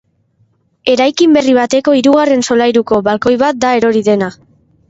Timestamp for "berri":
1.37-1.53